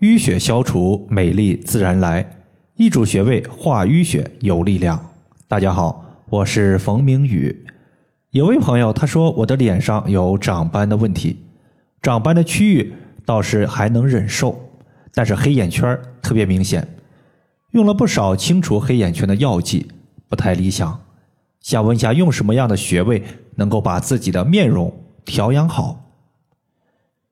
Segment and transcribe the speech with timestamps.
[0.00, 2.38] 淤血消除，美丽自然来。
[2.76, 4.98] 一组穴位化淤血有力量。
[5.46, 7.66] 大家好，我是冯明宇。
[8.30, 11.44] 有位朋友他说我的脸上有长斑的问题，
[12.00, 12.94] 长斑的区域
[13.26, 14.58] 倒是还能忍受，
[15.12, 16.88] 但是黑眼圈特别明显。
[17.72, 19.88] 用了不少清除黑眼圈的药剂，
[20.30, 20.98] 不太理想。
[21.60, 23.22] 想问一下，用什么样的穴位
[23.56, 24.90] 能够把自己的面容
[25.26, 26.09] 调养好？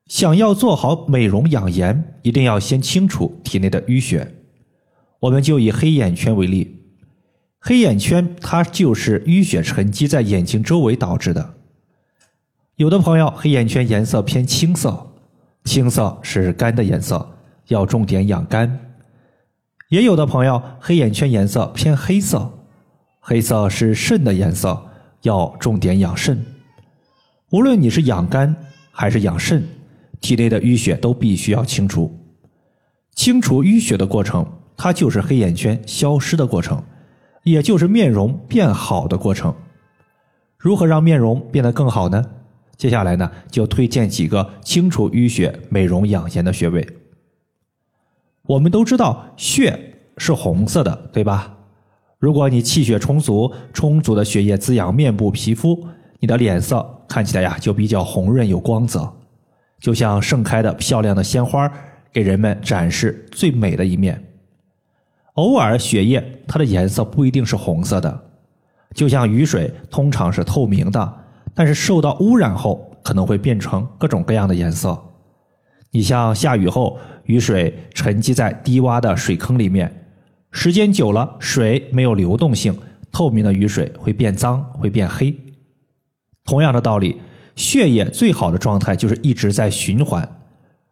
[0.08, 4.34] 想要做好美容养颜，一定要先清除体内的淤血。
[5.20, 6.80] 我们就以黑眼圈为例，
[7.60, 11.54] 黑眼圈它就是淤血沉积在眼睛周围导致的。
[12.76, 15.12] 有的朋友黑眼圈颜色偏青色，
[15.64, 17.36] 青色是肝的颜色，
[17.66, 18.66] 要重点养肝；
[19.90, 22.50] 也有的朋友黑眼圈颜色偏黑色，
[23.20, 24.80] 黑色是肾的颜色，
[25.22, 26.42] 要重点养肾。
[27.50, 28.56] 无论你是养肝
[28.90, 29.68] 还是养肾。
[30.20, 32.12] 体内的淤血都必须要清除，
[33.14, 36.82] 清除淤血的过程，它就是黑眼圈消失的过程，
[37.44, 39.54] 也就是面容变好的过程。
[40.56, 42.24] 如何让面容变得更好呢？
[42.76, 46.86] 接下来呢，就推荐几个清除淤血、美容养颜的穴位。
[48.46, 51.56] 我们都知道血是红色的，对吧？
[52.18, 55.86] 如果你气血充足，充足的血液滋养面部皮肤，
[56.18, 59.12] 你的脸色看起来呀就比较红润有光泽。
[59.80, 61.72] 就像盛开的漂亮的鲜花，
[62.12, 64.22] 给人们展示最美的一面。
[65.34, 68.22] 偶尔血液它的颜色不一定是红色的，
[68.94, 71.14] 就像雨水通常是透明的，
[71.54, 75.00] 但是受到污染后可能会变成各种各样的颜色。
[75.92, 80.06] 你像下雨后，雨水沉积在低洼的水坑里面，
[80.50, 82.76] 时间久了，水没有流动性，
[83.12, 85.34] 透明的雨水会变脏，会变黑。
[86.44, 87.20] 同样的道理。
[87.58, 90.26] 血液最好的状态就是一直在循环。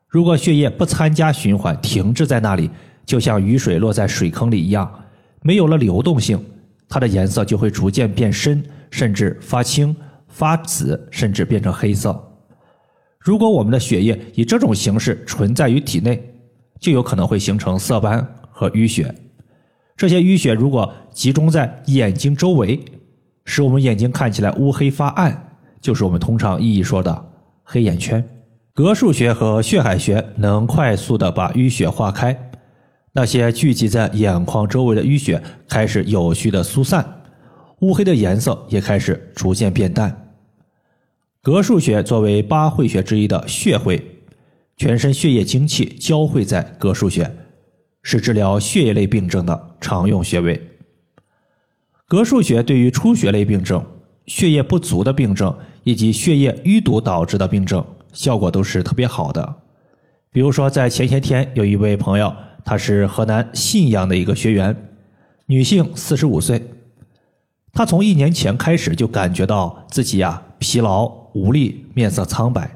[0.08, 2.68] 如果血液不参加循环，停滞在那里，
[3.04, 4.92] 就像雨水落在水坑里一样，
[5.42, 6.44] 没有了流动性，
[6.88, 9.94] 它的颜色就会逐渐变深，甚至发青、
[10.26, 12.20] 发紫，甚至变成黑色。
[13.20, 16.20] 如果我们的血液以这种形式存在于体内，
[16.80, 19.14] 就有可能会形成色斑和淤血。
[19.96, 22.84] 这些淤血如果集中在眼睛周围，
[23.44, 25.45] 使我们眼睛看起来乌黑发暗。
[25.86, 27.32] 就是我们通常意义说的
[27.62, 28.20] 黑眼圈，
[28.74, 32.36] 膈腧穴和血海穴能快速的把淤血化开，
[33.12, 37.22] 那些聚集在眼眶周围的淤血开始有序的疏散，
[37.82, 40.34] 乌黑的颜色也开始逐渐变淡。
[41.44, 44.04] 膈腧穴作为八会穴之一的血会，
[44.76, 47.32] 全身血液精气交汇在膈腧穴，
[48.02, 50.60] 是治疗血液类病症的常用穴位。
[52.08, 53.86] 膈腧穴对于出血类病症。
[54.28, 59.54] 血液不足的病症以及血液淤堵导致的病症，效果都是特别好的。
[60.32, 64.76] 比如说，在前些天有一位朋友，他是河南信阳的一个学员，
[65.46, 66.60] 女性，四十五岁。
[67.72, 72.68] 她从一年前开始就感觉到自己呀疲劳无力、面色苍白，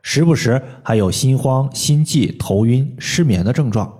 [0.00, 3.92] 时不时还有心慌、心悸、头晕、失眠的症状。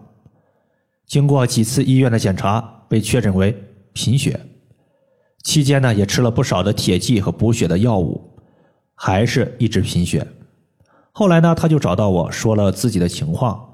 [1.07, 3.55] 经过几次医院的检查，被确诊为
[3.93, 4.41] 贫血。
[5.43, 8.28] 期间呢，也吃了不少的铁剂和补血的药物，
[9.01, 10.27] 还是一直贫血。
[11.13, 13.65] 后来呢，他就找到我说了自己的情况。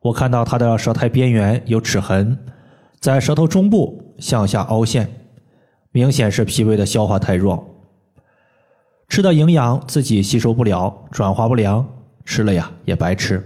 [0.00, 2.38] 我看到他的舌苔边缘有齿痕，
[3.00, 5.10] 在舌头中部向下凹陷，
[5.90, 7.66] 明显是脾胃的消化太弱，
[9.08, 11.88] 吃的营养自己吸收不了，转化不良，
[12.26, 13.42] 吃了呀也白吃。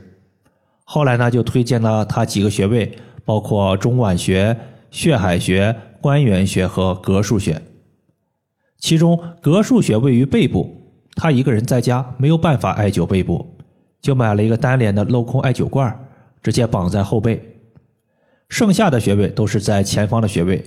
[0.82, 4.58] 后来呢，就推荐了他几个穴位，包括中脘穴、
[4.90, 5.76] 血海穴。
[6.02, 7.60] 关元穴和膈腧穴，
[8.78, 10.79] 其中膈腧穴位于背部，
[11.22, 13.46] 他一个人在家没有办法艾灸背部，
[14.00, 15.94] 就买了一个单联的镂空艾灸罐，
[16.42, 17.60] 直接绑在后背。
[18.48, 20.64] 剩下的穴位都是在前方的穴位，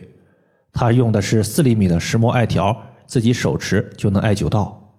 [0.72, 4.94] 他用的是四厘米的石墨艾条，自己手持就能艾灸到。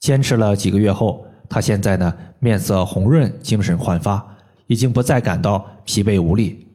[0.00, 4.26] 坚持了几个月后，他现在呢面色红润，精神焕发，
[4.66, 6.66] 已经不再感到疲惫无力。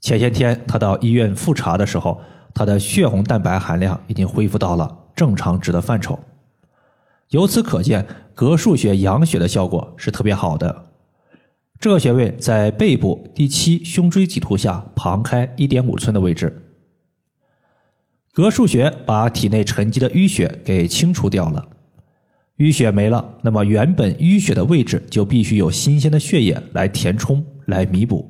[0.00, 2.20] 前些天他到医院复查的时候，
[2.52, 6.18] 他的血红蛋白含量已经恢复到了正常值的范畴。
[7.30, 8.04] 由此可见，
[8.34, 10.86] 膈腧穴养血的效果是特别好的。
[11.78, 16.60] 这个穴位在背部第七胸椎棘突下旁开一点五寸的位置。
[18.34, 21.68] 膈腧穴把体内沉积的淤血给清除掉了，
[22.58, 28.28] 淤血没了，那么原本淤血的位置就必须有新鲜的血液来填充、来弥补。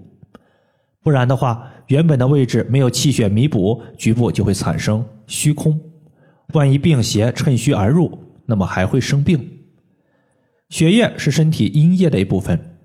[1.03, 5.81] 不然的话，原本的位置没有气血弥补，局部就会产生虚空。
[6.53, 8.19] 万一病邪趁虚而入，
[8.51, 9.61] 那么还会生病。
[10.69, 12.77] 血液是身体阴液的一部分，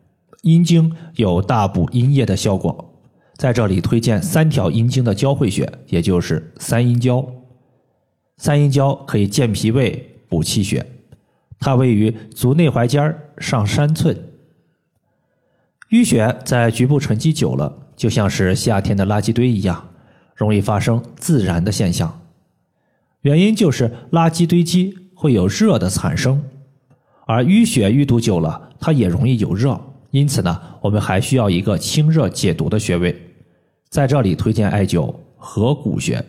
[0.44, 2.94] 阴经有大补阴液的效果。
[3.36, 7.26] 在这里推荐三条阴经的交汇穴，也就是三阴交。
[8.38, 10.86] 三阴交可以健脾胃、补气血，
[11.60, 14.18] 它位于足内踝尖上三寸。
[15.90, 19.90] 淤血在局部沉积久了，就像是夏天的垃圾堆一样，
[20.36, 22.22] 容易发生自燃的现象。
[23.22, 26.44] 原因就是垃圾堆积会有热的产生，
[27.26, 29.80] 而淤血淤堵久了，它也容易有热。
[30.12, 33.16] 因此呢，我们还需要一个清热解毒的穴位。
[33.90, 36.24] 在这里推荐艾灸合谷穴。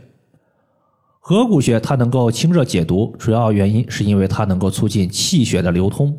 [1.20, 6.16] 合谷穴它能够清热解毒，主要原因是因为它能够促进气血的流通。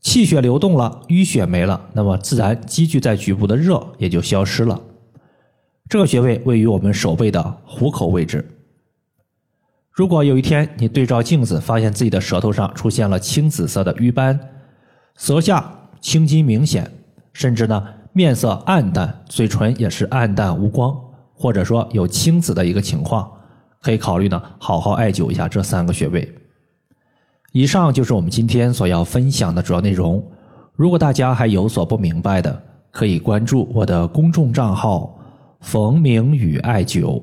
[0.00, 4.80] 气血流动了，淤血没了，那么自然积聚在局部的热也就消失了。
[5.88, 8.46] 这个穴位位于我们手背的虎口位置。
[9.92, 14.38] 如果有一天你对照镜子，发现自己的舌头上出现了青紫色的瘀斑，
[15.16, 16.90] 舌下青筋明显，
[17.32, 17.82] 甚至呢。
[18.14, 20.94] 面色暗淡，嘴唇也是暗淡无光，
[21.32, 23.26] 或者说有青紫的一个情况，
[23.80, 26.30] 可以考虑呢好好艾灸一下这三个穴位。
[27.52, 30.22] 以上就是我们今天所要分享的主要内容。
[30.76, 35.18] 如果大家还有所不明白的，可以关注我的公众账号
[35.60, 37.22] “冯明宇艾灸”，